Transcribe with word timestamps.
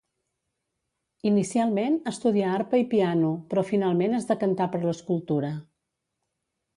Inicialment 1.31 1.99
estudià 2.13 2.55
arpa 2.59 2.79
i 2.83 2.87
piano, 2.95 3.29
però 3.51 3.65
finalment 3.67 4.17
es 4.21 4.25
decantà 4.33 4.69
per 4.77 4.81
l'escultura. 4.87 5.53